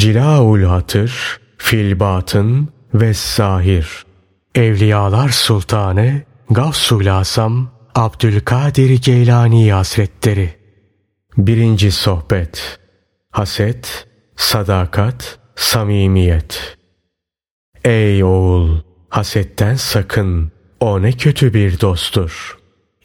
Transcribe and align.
Cilaul 0.00 0.62
hatır, 0.62 1.40
fil 1.58 2.00
batın 2.00 2.68
ve 2.94 3.14
zahir. 3.14 4.04
Evliyalar 4.54 5.28
Sultanı 5.28 6.22
Gavsul 6.50 7.06
Asam 7.06 7.70
Abdülkadir 7.94 9.02
Geylani 9.02 9.72
Hazretleri 9.72 10.50
Birinci 11.36 11.92
Sohbet 11.92 12.78
Haset, 13.30 14.06
Sadakat, 14.36 15.38
Samimiyet 15.56 16.76
Ey 17.84 18.24
oğul! 18.24 18.78
Hasetten 19.08 19.74
sakın. 19.74 20.52
O 20.80 21.02
ne 21.02 21.12
kötü 21.12 21.54
bir 21.54 21.80
dosttur. 21.80 22.58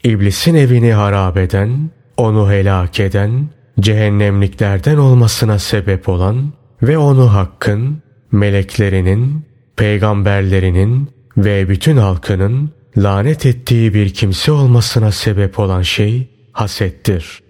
İblisin 0.04 0.54
evini 0.54 0.92
harap 0.92 1.36
eden, 1.36 1.90
onu 2.16 2.50
helak 2.50 3.00
eden, 3.00 3.48
cehennemliklerden 3.80 4.96
olmasına 4.96 5.58
sebep 5.58 6.08
olan 6.08 6.52
ve 6.82 6.98
onu 6.98 7.34
hakkın, 7.34 8.02
meleklerinin, 8.32 9.46
peygamberlerinin 9.76 11.10
ve 11.36 11.68
bütün 11.68 11.96
halkının 11.96 12.70
lanet 12.96 13.46
ettiği 13.46 13.94
bir 13.94 14.14
kimse 14.14 14.52
olmasına 14.52 15.12
sebep 15.12 15.58
olan 15.58 15.82
şey 15.82 16.28
hasettir. 16.52 17.42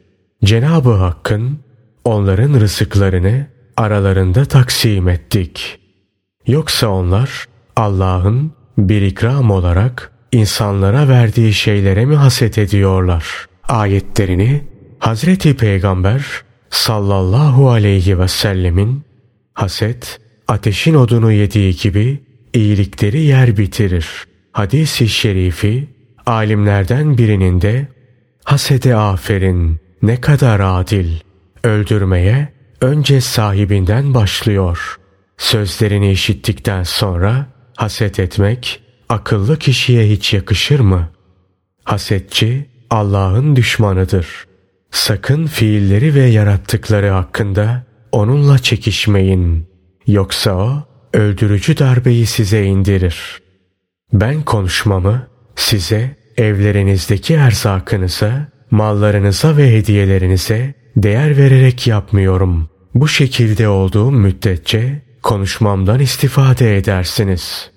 Cenabı 0.45 0.91
Hakk'ın 0.91 1.59
onların 2.05 2.61
rızıklarını 2.61 3.47
aralarında 3.77 4.45
taksim 4.45 5.09
ettik. 5.09 5.79
Yoksa 6.47 6.89
onlar 6.89 7.45
Allah'ın 7.77 8.53
bir 8.79 9.03
ikram 9.03 9.51
olarak 9.51 10.13
insanlara 10.33 11.09
verdiği 11.09 11.53
şeylere 11.53 12.05
mi 12.05 12.17
haset 12.17 12.59
ediyorlar? 12.59 13.47
Ayetlerini 13.69 14.65
Hazreti 14.99 15.57
Peygamber 15.57 16.27
sallallahu 16.71 17.71
aleyhi 17.71 18.19
ve 18.19 18.29
sellemin 18.29 19.06
haset 19.57 20.21
ateşin 20.49 20.95
odunu 20.95 21.33
yediği 21.33 21.77
gibi 21.77 22.23
iyilikleri 22.53 23.21
yer 23.21 23.57
bitirir. 23.57 24.09
Hadis-i 24.53 25.09
şerifi 25.09 25.89
alimlerden 26.27 27.19
birinin 27.19 27.61
de 27.61 27.89
hasede 28.45 28.97
aferin 28.97 29.81
ne 30.03 30.21
kadar 30.21 30.61
adil 30.61 31.11
öldürmeye 31.65 32.49
önce 32.81 33.21
sahibinden 33.21 34.15
başlıyor. 34.15 34.97
Sözlerini 35.39 36.11
işittikten 36.13 36.83
sonra 36.83 37.47
haset 37.77 38.19
etmek 38.19 38.81
akıllı 39.09 39.59
kişiye 39.59 40.09
hiç 40.09 40.35
yakışır 40.35 40.81
mı? 40.81 41.09
Hasetçi 41.85 42.67
Allah'ın 42.91 43.57
düşmanıdır. 43.57 44.45
Sakın 44.91 45.47
fiilleri 45.47 46.15
ve 46.15 46.23
yarattıkları 46.23 47.09
hakkında 47.09 47.86
onunla 48.17 48.59
çekişmeyin. 48.59 49.67
Yoksa 50.07 50.55
o 50.55 50.83
öldürücü 51.13 51.79
darbeyi 51.79 52.27
size 52.27 52.65
indirir. 52.65 53.41
Ben 54.13 54.43
konuşmamı 54.43 55.29
size 55.57 56.17
evlerinizdeki 56.37 57.35
erzakınıza, 57.35 58.49
mallarınıza 58.71 59.57
ve 59.57 59.77
hediyelerinize 59.77 60.75
değer 60.97 61.37
vererek 61.37 61.87
yapmıyorum. 61.87 62.69
Bu 62.95 63.09
şekilde 63.09 63.69
olduğum 63.69 64.11
müddetçe 64.11 65.03
konuşmamdan 65.23 66.01
istifade 66.01 66.77
edersiniz. 66.77 67.71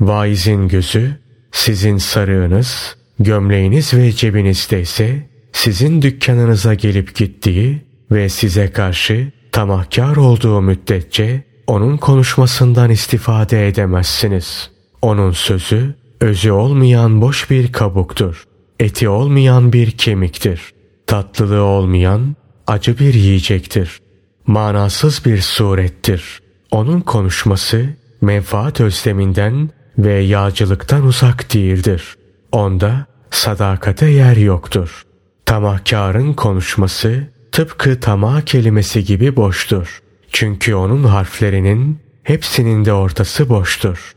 Vaizin 0.00 0.68
gözü 0.68 1.10
sizin 1.52 1.98
sarığınız, 1.98 2.96
gömleğiniz 3.18 3.94
ve 3.94 4.12
cebinizde 4.12 4.80
ise 4.80 5.30
sizin 5.52 6.02
dükkanınıza 6.02 6.74
gelip 6.74 7.16
gittiği 7.16 7.84
ve 8.10 8.28
size 8.28 8.72
karşı 8.72 9.32
tamahkar 9.54 10.16
olduğu 10.16 10.62
müddetçe 10.62 11.42
onun 11.66 11.96
konuşmasından 11.96 12.90
istifade 12.90 13.68
edemezsiniz. 13.68 14.70
Onun 15.02 15.32
sözü 15.32 15.94
özü 16.20 16.50
olmayan 16.50 17.20
boş 17.20 17.50
bir 17.50 17.72
kabuktur. 17.72 18.44
Eti 18.80 19.08
olmayan 19.08 19.72
bir 19.72 19.90
kemiktir. 19.90 20.72
Tatlılığı 21.06 21.62
olmayan 21.62 22.36
acı 22.66 22.98
bir 22.98 23.14
yiyecektir. 23.14 24.00
Manasız 24.46 25.24
bir 25.24 25.38
surettir. 25.40 26.42
Onun 26.70 27.00
konuşması 27.00 27.86
menfaat 28.20 28.80
özleminden 28.80 29.70
ve 29.98 30.12
yağcılıktan 30.12 31.06
uzak 31.06 31.54
değildir. 31.54 32.16
Onda 32.52 33.06
sadakate 33.30 34.06
yer 34.06 34.36
yoktur. 34.36 35.02
Tamahkarın 35.46 36.32
konuşması 36.32 37.33
tıpkı 37.54 38.00
tamah 38.00 38.40
kelimesi 38.40 39.04
gibi 39.04 39.36
boştur. 39.36 40.02
Çünkü 40.32 40.74
onun 40.74 41.04
harflerinin 41.04 42.00
hepsinin 42.22 42.84
de 42.84 42.92
ortası 42.92 43.48
boştur. 43.48 44.14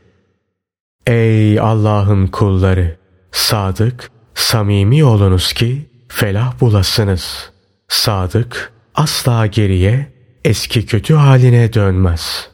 Ey 1.07 1.59
Allah'ın 1.59 2.27
kulları! 2.27 2.97
Sadık, 3.31 4.11
samimi 4.35 5.03
olunuz 5.03 5.53
ki 5.53 5.89
felah 6.07 6.61
bulasınız. 6.61 7.51
Sadık 7.87 8.73
asla 8.95 9.45
geriye 9.45 10.13
eski 10.45 10.85
kötü 10.85 11.13
haline 11.13 11.73
dönmez. 11.73 12.49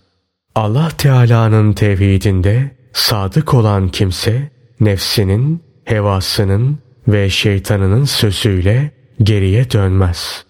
Allah 0.55 0.89
Teala'nın 0.97 1.73
tevhidinde 1.73 2.77
sadık 2.93 3.53
olan 3.53 3.89
kimse 3.89 4.51
nefsinin, 4.79 5.63
hevasının 5.85 6.79
ve 7.07 7.29
şeytanının 7.29 8.05
sözüyle 8.05 8.91
geriye 9.23 9.71
dönmez. 9.71 10.45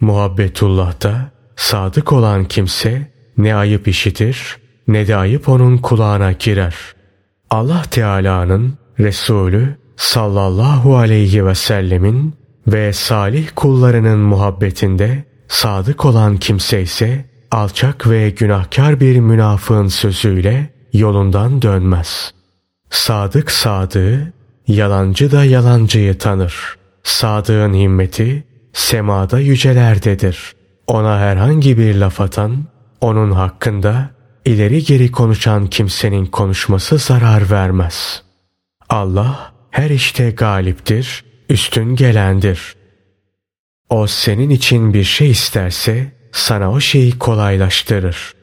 Muhabbetullah'ta 0.00 1.30
sadık 1.56 2.12
olan 2.12 2.44
kimse 2.44 3.12
ne 3.38 3.54
ayıp 3.54 3.88
işitir 3.88 4.56
ne 4.88 5.08
de 5.08 5.16
ayıp 5.16 5.48
onun 5.48 5.78
kulağına 5.78 6.32
girer. 6.32 6.76
Allah 7.50 7.82
Teala'nın 7.90 8.74
Resulü 9.00 9.76
sallallahu 9.96 10.96
aleyhi 10.96 11.46
ve 11.46 11.54
sellemin 11.54 12.34
ve 12.66 12.92
salih 12.92 13.48
kullarının 13.56 14.18
muhabbetinde 14.18 15.24
sadık 15.48 16.04
olan 16.04 16.36
kimse 16.36 16.82
ise 16.82 17.24
alçak 17.50 18.10
ve 18.10 18.30
günahkar 18.30 19.00
bir 19.00 19.20
münafığın 19.20 19.88
sözüyle 19.88 20.70
yolundan 20.92 21.62
dönmez. 21.62 22.34
Sadık 22.90 23.50
sadığı, 23.50 24.32
yalancı 24.68 25.32
da 25.32 25.44
yalancıyı 25.44 26.18
tanır. 26.18 26.76
Sadığın 27.02 27.74
himmeti 27.74 28.44
semada 28.76 29.40
yücelerdedir. 29.40 30.54
Ona 30.86 31.20
herhangi 31.20 31.78
bir 31.78 31.94
laf 31.94 32.20
atan, 32.20 32.64
onun 33.00 33.30
hakkında 33.30 34.10
ileri 34.44 34.84
geri 34.84 35.12
konuşan 35.12 35.66
kimsenin 35.66 36.26
konuşması 36.26 36.98
zarar 36.98 37.50
vermez. 37.50 38.22
Allah 38.88 39.52
her 39.70 39.90
işte 39.90 40.30
galiptir, 40.30 41.24
üstün 41.48 41.96
gelendir. 41.96 42.76
O 43.90 44.06
senin 44.06 44.50
için 44.50 44.94
bir 44.94 45.04
şey 45.04 45.30
isterse 45.30 46.12
sana 46.32 46.72
o 46.72 46.80
şeyi 46.80 47.18
kolaylaştırır. 47.18 48.34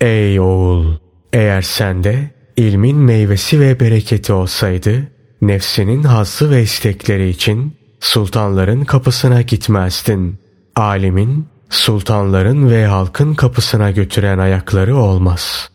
Ey 0.00 0.40
oğul! 0.40 0.96
Eğer 1.32 1.62
sende 1.62 2.30
ilmin 2.56 2.96
meyvesi 2.96 3.60
ve 3.60 3.80
bereketi 3.80 4.32
olsaydı, 4.32 5.08
nefsinin 5.42 6.02
hazzı 6.02 6.50
ve 6.50 6.62
istekleri 6.62 7.28
için 7.28 7.76
sultanların 8.04 8.84
kapısına 8.84 9.42
gitmezdin. 9.42 10.38
Alimin, 10.76 11.48
sultanların 11.70 12.70
ve 12.70 12.86
halkın 12.86 13.34
kapısına 13.34 13.90
götüren 13.90 14.38
ayakları 14.38 14.96
olmaz. 14.96 15.70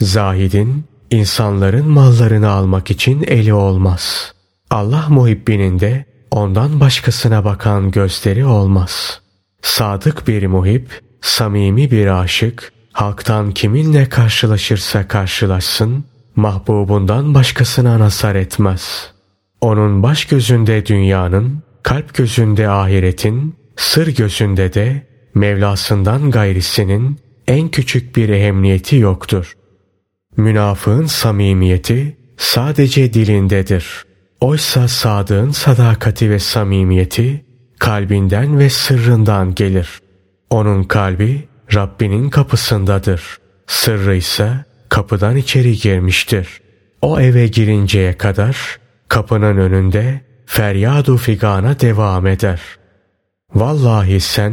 Zahidin, 0.00 0.84
insanların 1.10 1.88
mallarını 1.88 2.48
almak 2.48 2.90
için 2.90 3.22
eli 3.22 3.54
olmaz. 3.54 4.34
Allah 4.70 5.06
muhibbinin 5.08 5.80
de 5.80 6.04
ondan 6.30 6.80
başkasına 6.80 7.44
bakan 7.44 7.90
gözleri 7.90 8.44
olmaz. 8.46 9.20
Sadık 9.62 10.28
bir 10.28 10.46
muhip, 10.46 11.00
samimi 11.20 11.90
bir 11.90 12.20
aşık, 12.20 12.72
halktan 12.92 13.52
kiminle 13.52 14.08
karşılaşırsa 14.08 15.08
karşılaşsın, 15.08 16.04
mahbubundan 16.36 17.34
başkasına 17.34 17.98
nasar 17.98 18.34
etmez. 18.34 19.10
Onun 19.60 20.02
baş 20.02 20.24
gözünde 20.24 20.86
dünyanın, 20.86 21.62
kalp 21.82 22.14
gözünde 22.14 22.68
ahiretin, 22.68 23.54
sır 23.76 24.16
gözünde 24.16 24.74
de 24.74 25.10
Mevlasından 25.34 26.30
gayrisinin 26.30 27.18
en 27.46 27.68
küçük 27.68 28.16
bir 28.16 28.28
ehemmiyeti 28.28 28.96
yoktur. 28.96 29.52
Münafığın 30.36 31.06
samimiyeti 31.06 32.16
sadece 32.36 33.12
dilindedir. 33.12 34.04
Oysa 34.40 34.88
sadığın 34.88 35.50
sadakati 35.50 36.30
ve 36.30 36.38
samimiyeti 36.38 37.44
kalbinden 37.78 38.58
ve 38.58 38.70
sırrından 38.70 39.54
gelir. 39.54 40.00
Onun 40.50 40.84
kalbi 40.84 41.48
Rabbinin 41.74 42.30
kapısındadır. 42.30 43.38
Sırrı 43.66 44.16
ise 44.16 44.64
kapıdan 44.88 45.36
içeri 45.36 45.76
girmiştir. 45.76 46.60
O 47.02 47.20
eve 47.20 47.46
girinceye 47.46 48.12
kadar 48.18 48.78
kapının 49.08 49.56
önünde 49.56 50.20
feryadu 50.50 51.16
figana 51.16 51.80
devam 51.80 52.26
eder. 52.26 52.60
Vallahi 53.54 54.20
sen 54.20 54.52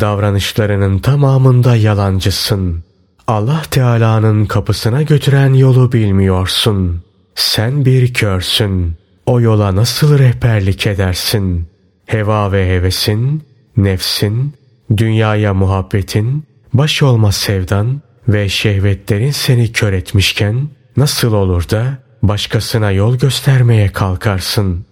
Davranışlarının 0.00 0.98
tamamında 0.98 1.76
yalancısın. 1.76 2.84
Allah 3.26 3.62
Teala'nın 3.70 4.44
kapısına 4.46 5.02
götüren 5.02 5.54
yolu 5.54 5.92
bilmiyorsun. 5.92 7.02
Sen 7.34 7.84
bir 7.84 8.14
körsün. 8.14 8.94
O 9.26 9.40
yola 9.40 9.76
nasıl 9.76 10.18
rehberlik 10.18 10.86
edersin? 10.86 11.66
Heva 12.06 12.52
ve 12.52 12.68
hevesin, 12.68 13.42
nefsin, 13.76 14.54
dünyaya 14.96 15.54
muhabbetin, 15.54 16.44
baş 16.72 17.02
olma 17.02 17.32
sevdan 17.32 18.00
ve 18.28 18.48
şehvetlerin 18.48 19.30
seni 19.30 19.72
kör 19.72 19.92
etmişken 19.92 20.68
nasıl 20.96 21.32
olur 21.32 21.70
da 21.70 21.98
başkasına 22.22 22.90
yol 22.90 23.16
göstermeye 23.16 23.88
kalkarsın? 23.92 24.86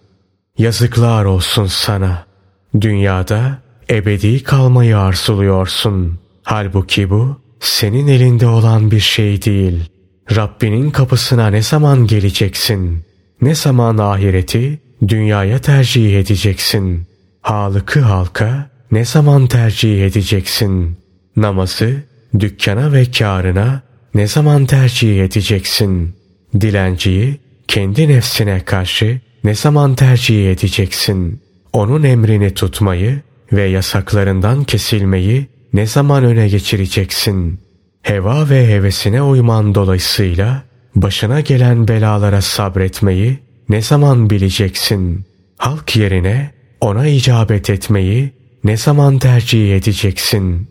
Yazıklar 0.58 1.25
olsun 1.25 1.66
sana. 1.66 2.26
Dünyada 2.81 3.58
ebedi 3.90 4.43
kalmayı 4.43 4.99
arzuluyorsun. 4.99 6.19
Halbuki 6.43 7.10
bu 7.10 7.40
senin 7.60 8.08
elinde 8.08 8.46
olan 8.46 8.90
bir 8.90 9.00
şey 9.00 9.44
değil. 9.44 9.84
Rabbinin 10.37 10.90
kapısına 10.90 11.46
ne 11.46 11.62
zaman 11.62 12.06
geleceksin? 12.06 13.04
Ne 13.40 13.54
zaman 13.54 13.99
ahireti 13.99 14.81
dünyaya 15.08 15.58
tercih 15.58 16.20
edeceksin? 16.20 17.06
Halıkı 17.40 18.00
halka 18.00 18.70
ne 18.90 19.04
zaman 19.04 19.46
tercih 19.46 20.06
edeceksin? 20.06 20.99
Namazı 21.37 22.02
dükkana 22.38 22.93
ve 22.93 23.10
karına 23.10 23.82
ne 24.14 24.26
zaman 24.26 24.66
tercih 24.66 25.25
edeceksin? 25.25 26.14
Dilenciyi 26.60 27.40
kendi 27.69 28.08
nefsine 28.08 28.64
karşı 28.64 29.20
ne 29.44 29.54
zaman 29.54 29.94
tercih 29.94 30.52
edeceksin? 30.52 31.40
Onun 31.72 32.02
emrini 32.02 32.54
tutmayı 32.54 33.20
ve 33.52 33.62
yasaklarından 33.62 34.64
kesilmeyi 34.64 35.46
ne 35.72 35.86
zaman 35.86 36.24
öne 36.24 36.48
geçireceksin? 36.48 37.60
Heva 38.02 38.50
ve 38.50 38.68
hevesine 38.68 39.22
uyman 39.22 39.74
dolayısıyla 39.74 40.62
başına 40.94 41.40
gelen 41.40 41.88
belalara 41.88 42.42
sabretmeyi 42.42 43.38
ne 43.68 43.82
zaman 43.82 44.30
bileceksin? 44.30 45.24
Halk 45.58 45.96
yerine 45.96 46.50
ona 46.80 47.06
icabet 47.06 47.70
etmeyi 47.70 48.32
ne 48.64 48.76
zaman 48.76 49.18
tercih 49.18 49.76
edeceksin? 49.76 50.68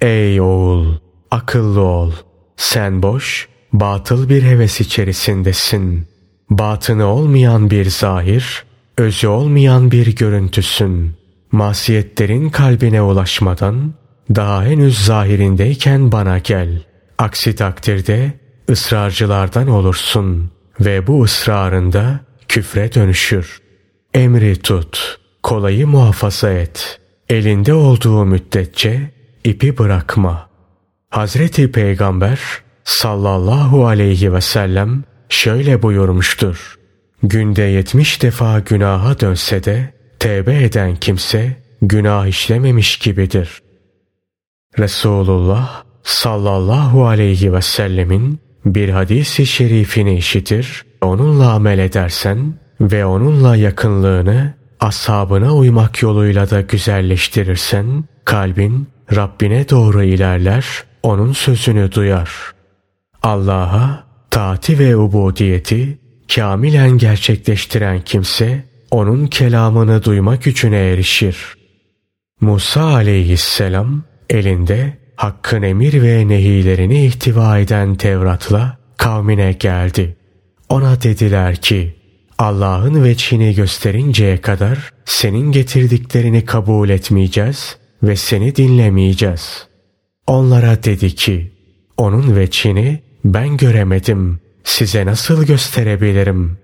Ey 0.00 0.40
oğul, 0.40 0.94
akıllı 1.30 1.80
ol. 1.80 2.12
Sen 2.56 3.02
boş, 3.02 3.48
batıl 3.72 4.28
bir 4.28 4.42
heves 4.42 4.80
içerisindesin. 4.80 6.06
Batını 6.50 7.06
olmayan 7.06 7.70
bir 7.70 7.90
zahir, 7.90 8.64
özü 8.98 9.28
olmayan 9.28 9.90
bir 9.90 10.16
görüntüsün. 10.16 11.14
Masiyetlerin 11.52 12.50
kalbine 12.50 13.02
ulaşmadan 13.02 13.94
daha 14.34 14.64
henüz 14.64 15.04
zahirindeyken 15.04 16.12
bana 16.12 16.38
gel. 16.38 16.82
Aksi 17.18 17.54
takdirde 17.56 18.32
ısrarcılardan 18.70 19.68
olursun 19.68 20.50
ve 20.80 21.06
bu 21.06 21.24
ısrarında 21.24 22.20
küfre 22.48 22.94
dönüşür. 22.94 23.60
Emri 24.14 24.56
tut, 24.56 25.18
kolayı 25.42 25.86
muhafaza 25.86 26.50
et. 26.50 27.00
Elinde 27.28 27.74
olduğu 27.74 28.24
müddetçe 28.24 29.10
ipi 29.44 29.78
bırakma. 29.78 30.48
Hazreti 31.10 31.72
Peygamber 31.72 32.40
sallallahu 32.84 33.86
aleyhi 33.86 34.32
ve 34.32 34.40
sellem 34.40 35.04
şöyle 35.28 35.82
buyurmuştur. 35.82 36.78
Günde 37.22 37.62
yetmiş 37.62 38.22
defa 38.22 38.60
günaha 38.60 39.20
dönse 39.20 39.64
de 39.64 39.92
tevbe 40.18 40.62
eden 40.64 40.96
kimse 40.96 41.56
günah 41.82 42.26
işlememiş 42.26 42.98
gibidir. 42.98 43.62
Resulullah 44.78 45.82
sallallahu 46.02 47.06
aleyhi 47.06 47.52
ve 47.52 47.62
sellemin 47.62 48.40
bir 48.64 48.88
hadisi 48.88 49.46
şerifini 49.46 50.16
işitir, 50.16 50.84
onunla 51.02 51.52
amel 51.52 51.78
edersen 51.78 52.54
ve 52.80 53.06
onunla 53.06 53.56
yakınlığını 53.56 54.54
ashabına 54.80 55.54
uymak 55.54 56.02
yoluyla 56.02 56.50
da 56.50 56.60
güzelleştirirsen, 56.60 58.04
kalbin 58.24 58.88
Rabbine 59.14 59.68
doğru 59.68 60.02
ilerler, 60.02 60.66
onun 61.02 61.32
sözünü 61.32 61.92
duyar. 61.92 62.30
Allah'a 63.22 64.05
taati 64.36 64.78
ve 64.78 64.96
ubudiyeti 64.96 65.98
kamilen 66.34 66.98
gerçekleştiren 66.98 68.00
kimse, 68.00 68.64
onun 68.90 69.26
kelamını 69.26 70.04
duymak 70.04 70.42
gücüne 70.42 70.78
erişir. 70.78 71.36
Musa 72.40 72.82
aleyhisselam 72.82 74.02
elinde 74.30 74.98
Hakkın 75.16 75.62
emir 75.62 76.02
ve 76.02 76.28
nehilerini 76.28 77.06
ihtiva 77.06 77.58
eden 77.58 77.94
Tevrat'la 77.94 78.78
kavmine 78.96 79.52
geldi. 79.52 80.16
Ona 80.68 81.02
dediler 81.02 81.56
ki, 81.56 81.94
Allah'ın 82.38 83.04
veçhini 83.04 83.54
gösterinceye 83.54 84.40
kadar 84.40 84.90
senin 85.04 85.52
getirdiklerini 85.52 86.44
kabul 86.44 86.88
etmeyeceğiz 86.88 87.76
ve 88.02 88.16
seni 88.16 88.56
dinlemeyeceğiz. 88.56 89.66
Onlara 90.26 90.84
dedi 90.84 91.14
ki, 91.14 91.52
onun 91.96 92.36
veçhini 92.36 93.05
ben 93.34 93.56
göremedim, 93.56 94.40
size 94.64 95.06
nasıl 95.06 95.46
gösterebilirim? 95.46 96.58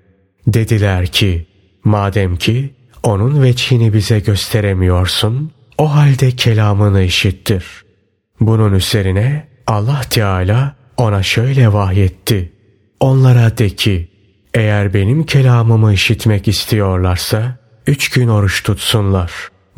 Dediler 0.47 1.07
ki, 1.07 1.47
madem 1.85 2.37
ki 2.37 2.75
onun 3.03 3.43
veçhini 3.43 3.93
bize 3.93 4.21
gösteremiyorsun, 4.21 5.53
o 5.79 5.95
halde 5.95 6.31
kelamını 6.31 7.03
işittir. 7.03 7.65
Bunun 8.41 8.73
üzerine 8.73 9.49
Allah 9.67 10.01
Teala 10.11 10.77
ona 10.97 11.23
şöyle 11.23 11.73
vahyetti. 11.73 12.53
Onlara 13.01 13.59
de 13.59 13.69
ki, 13.71 14.09
eğer 14.55 14.95
benim 14.95 15.25
kelamımı 15.25 15.95
işitmek 15.95 16.49
istiyorlarsa, 16.49 17.57
üç 17.87 18.11
gün 18.11 18.29
oruç 18.29 18.63
tutsunlar. 18.63 19.33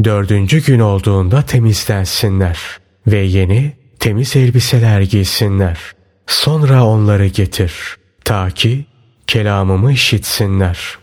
Dördüncü 0.04 0.64
gün 0.64 0.80
olduğunda 0.80 1.42
temizlensinler 1.42 2.58
ve 3.06 3.18
yeni 3.18 3.72
temiz 4.00 4.36
elbiseler 4.36 5.00
giysinler. 5.00 5.78
Sonra 6.26 6.86
onları 6.86 7.26
getir, 7.26 7.96
ta 8.24 8.50
ki 8.50 8.86
kelamımı 9.26 9.92
işitsinler. 9.92 10.98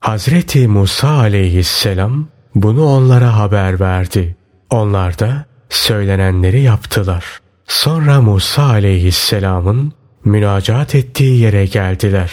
Hazreti 0.00 0.68
Musa 0.68 1.08
aleyhisselam 1.08 2.28
bunu 2.54 2.84
onlara 2.84 3.36
haber 3.36 3.80
verdi. 3.80 4.36
Onlar 4.70 5.18
da 5.18 5.44
söylenenleri 5.68 6.60
yaptılar. 6.60 7.24
Sonra 7.66 8.20
Musa 8.20 8.62
aleyhisselamın 8.62 9.92
münacat 10.24 10.94
ettiği 10.94 11.40
yere 11.40 11.66
geldiler. 11.66 12.32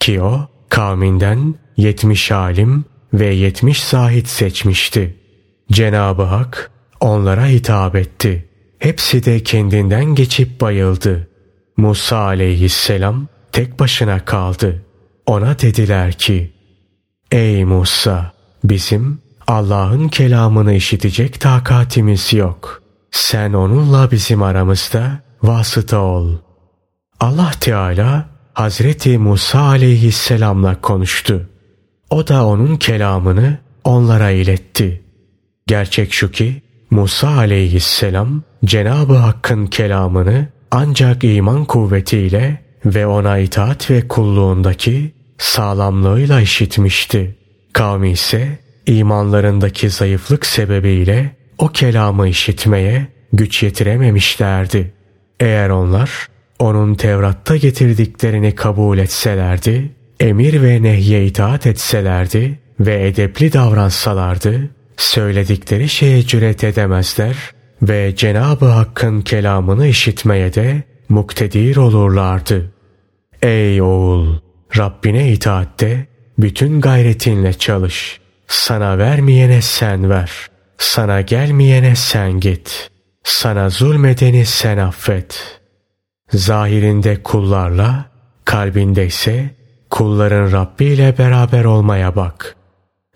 Ki 0.00 0.22
o 0.22 0.48
kavminden 0.68 1.54
yetmiş 1.76 2.32
alim 2.32 2.84
ve 3.12 3.26
yetmiş 3.26 3.84
zahit 3.84 4.28
seçmişti. 4.28 5.16
Cenab-ı 5.72 6.22
Hak 6.22 6.70
onlara 7.00 7.46
hitap 7.46 7.96
etti. 7.96 8.48
Hepsi 8.78 9.24
de 9.24 9.42
kendinden 9.42 10.04
geçip 10.04 10.60
bayıldı. 10.60 11.28
Musa 11.76 12.18
aleyhisselam 12.18 13.26
tek 13.52 13.80
başına 13.80 14.24
kaldı. 14.24 14.82
Ona 15.26 15.58
dediler 15.58 16.12
ki, 16.12 16.52
Ey 17.30 17.64
Musa! 17.64 18.32
Bizim 18.64 19.18
Allah'ın 19.46 20.08
kelamını 20.08 20.74
işitecek 20.74 21.40
takatimiz 21.40 22.32
yok. 22.32 22.82
Sen 23.10 23.52
onunla 23.52 24.10
bizim 24.10 24.42
aramızda 24.42 25.20
vasıta 25.42 25.98
ol. 25.98 26.36
Allah 27.20 27.50
Teala 27.60 28.28
Hazreti 28.54 29.18
Musa 29.18 29.60
aleyhisselamla 29.60 30.80
konuştu. 30.80 31.48
O 32.10 32.28
da 32.28 32.46
onun 32.46 32.76
kelamını 32.76 33.58
onlara 33.84 34.30
iletti. 34.30 35.04
Gerçek 35.66 36.12
şu 36.12 36.30
ki 36.30 36.62
Musa 36.90 37.28
aleyhisselam 37.28 38.42
Cenab-ı 38.64 39.14
Hakk'ın 39.14 39.66
kelamını 39.66 40.48
ancak 40.70 41.24
iman 41.24 41.64
kuvvetiyle 41.64 42.62
ve 42.84 43.06
ona 43.06 43.38
itaat 43.38 43.90
ve 43.90 44.08
kulluğundaki 44.08 45.12
sağlamlığıyla 45.38 46.40
işitmişti. 46.40 47.36
Kavmi 47.72 48.10
ise 48.10 48.58
imanlarındaki 48.86 49.90
zayıflık 49.90 50.46
sebebiyle 50.46 51.36
o 51.58 51.68
kelamı 51.68 52.28
işitmeye 52.28 53.06
güç 53.32 53.62
yetirememişlerdi. 53.62 54.92
Eğer 55.40 55.70
onlar 55.70 56.28
onun 56.58 56.94
Tevrat'ta 56.94 57.56
getirdiklerini 57.56 58.54
kabul 58.54 58.98
etselerdi, 58.98 59.92
emir 60.20 60.62
ve 60.62 60.82
nehye 60.82 61.26
itaat 61.26 61.66
etselerdi 61.66 62.58
ve 62.80 63.06
edepli 63.08 63.52
davransalardı, 63.52 64.70
söyledikleri 64.96 65.88
şeye 65.88 66.22
cüret 66.22 66.64
edemezler 66.64 67.36
ve 67.82 68.16
Cenab-ı 68.16 68.66
Hakk'ın 68.66 69.20
kelamını 69.20 69.86
işitmeye 69.86 70.54
de 70.54 70.82
muktedir 71.08 71.76
olurlardı. 71.76 72.72
Ey 73.42 73.82
oğul! 73.82 74.38
Rabbine 74.76 75.32
itaatte 75.32 76.06
bütün 76.38 76.80
gayretinle 76.80 77.52
çalış. 77.52 78.20
Sana 78.48 78.98
vermeyene 78.98 79.62
sen 79.62 80.10
ver. 80.10 80.30
Sana 80.78 81.20
gelmeyene 81.20 81.96
sen 81.96 82.40
git. 82.40 82.90
Sana 83.24 83.70
zulmedeni 83.70 84.46
sen 84.46 84.78
affet. 84.78 85.60
Zahirinde 86.32 87.22
kullarla, 87.22 88.04
kalbinde 88.44 89.06
ise 89.06 89.54
kulların 89.90 90.52
Rabbi 90.52 90.84
ile 90.84 91.18
beraber 91.18 91.64
olmaya 91.64 92.16
bak. 92.16 92.56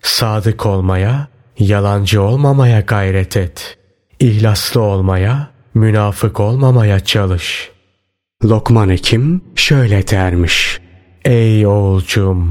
Sadık 0.01 0.65
olmaya, 0.65 1.27
yalancı 1.59 2.21
olmamaya 2.21 2.79
gayret 2.79 3.37
et. 3.37 3.77
İhlaslı 4.21 4.81
olmaya, 4.81 5.49
münafık 5.73 6.39
olmamaya 6.39 6.99
çalış. 6.99 7.71
Lokman 8.45 8.89
Hekim 8.89 9.41
şöyle 9.55 10.07
dermiş. 10.07 10.79
Ey 11.25 11.67
oğulcuğum! 11.67 12.43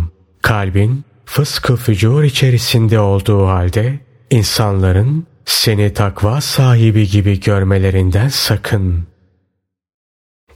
Kalbin 0.42 1.04
fıskı 1.24 1.76
fücur 1.76 2.22
içerisinde 2.22 3.00
olduğu 3.00 3.46
halde 3.46 4.00
insanların 4.30 5.26
seni 5.44 5.92
takva 5.92 6.40
sahibi 6.40 7.08
gibi 7.08 7.40
görmelerinden 7.40 8.28
sakın. 8.28 9.06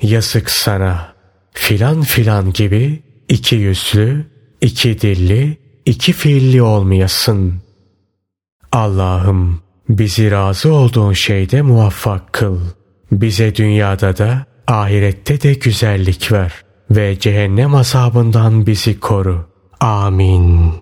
Yazık 0.02 0.50
sana 0.50 1.14
filan 1.52 2.02
filan 2.02 2.52
gibi 2.52 3.02
iki 3.28 3.56
yüzlü, 3.56 4.26
iki 4.60 5.00
dilli, 5.00 5.58
iki 5.86 6.12
fiilli 6.12 6.62
olmayasın. 6.62 7.54
Allah'ım 8.72 9.63
bizi 9.88 10.30
razı 10.30 10.72
olduğun 10.72 11.12
şeyde 11.12 11.62
muvaffak 11.62 12.32
kıl. 12.32 12.60
Bize 13.12 13.54
dünyada 13.54 14.16
da 14.16 14.46
ahirette 14.66 15.42
de 15.42 15.54
güzellik 15.54 16.32
ver 16.32 16.52
ve 16.90 17.18
cehennem 17.18 17.74
azabından 17.74 18.66
bizi 18.66 19.00
koru. 19.00 19.46
Amin. 19.80 20.74